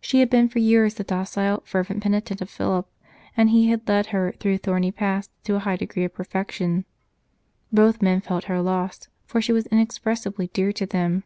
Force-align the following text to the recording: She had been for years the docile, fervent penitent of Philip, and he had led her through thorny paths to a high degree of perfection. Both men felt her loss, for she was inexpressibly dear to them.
She 0.00 0.20
had 0.20 0.30
been 0.30 0.48
for 0.48 0.60
years 0.60 0.94
the 0.94 1.02
docile, 1.02 1.64
fervent 1.66 2.00
penitent 2.04 2.40
of 2.40 2.48
Philip, 2.48 2.86
and 3.36 3.50
he 3.50 3.70
had 3.70 3.88
led 3.88 4.06
her 4.14 4.30
through 4.38 4.58
thorny 4.58 4.92
paths 4.92 5.30
to 5.42 5.56
a 5.56 5.58
high 5.58 5.74
degree 5.74 6.04
of 6.04 6.14
perfection. 6.14 6.84
Both 7.72 8.00
men 8.00 8.20
felt 8.20 8.44
her 8.44 8.62
loss, 8.62 9.08
for 9.26 9.42
she 9.42 9.52
was 9.52 9.66
inexpressibly 9.66 10.46
dear 10.54 10.70
to 10.74 10.86
them. 10.86 11.24